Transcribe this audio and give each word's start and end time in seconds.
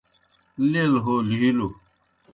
لیل 0.71 0.93
ہو 1.03 1.15
لِھیلوْ 1.29 1.67